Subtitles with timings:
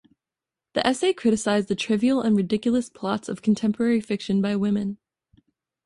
[0.73, 4.97] The essay criticised the trivial and ridiculous plots of contemporary fiction by women.